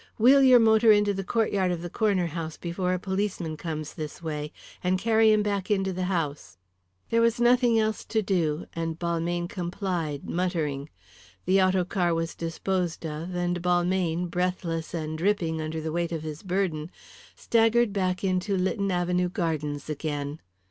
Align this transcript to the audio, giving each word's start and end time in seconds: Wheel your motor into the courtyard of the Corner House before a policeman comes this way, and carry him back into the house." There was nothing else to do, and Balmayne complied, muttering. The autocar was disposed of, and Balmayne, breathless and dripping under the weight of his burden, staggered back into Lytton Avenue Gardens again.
Wheel 0.17 0.41
your 0.41 0.57
motor 0.59 0.91
into 0.91 1.13
the 1.13 1.23
courtyard 1.23 1.71
of 1.71 1.83
the 1.83 1.89
Corner 1.91 2.25
House 2.25 2.57
before 2.57 2.91
a 2.91 2.97
policeman 2.97 3.55
comes 3.55 3.93
this 3.93 4.19
way, 4.19 4.51
and 4.83 4.97
carry 4.97 5.31
him 5.31 5.43
back 5.43 5.69
into 5.69 5.93
the 5.93 6.05
house." 6.09 6.57
There 7.11 7.21
was 7.21 7.39
nothing 7.39 7.77
else 7.79 8.03
to 8.05 8.23
do, 8.23 8.65
and 8.73 8.97
Balmayne 8.97 9.47
complied, 9.47 10.27
muttering. 10.27 10.89
The 11.45 11.61
autocar 11.61 12.15
was 12.15 12.33
disposed 12.33 13.05
of, 13.05 13.35
and 13.35 13.61
Balmayne, 13.61 14.25
breathless 14.25 14.95
and 14.95 15.19
dripping 15.19 15.61
under 15.61 15.79
the 15.79 15.91
weight 15.91 16.11
of 16.11 16.23
his 16.23 16.41
burden, 16.41 16.89
staggered 17.35 17.93
back 17.93 18.23
into 18.23 18.57
Lytton 18.57 18.89
Avenue 18.89 19.29
Gardens 19.29 19.87
again. 19.87 20.41